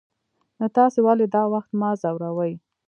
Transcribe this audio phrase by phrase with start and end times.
[0.59, 2.53] نو تاسې ولې دا وخت ما ځوروئ.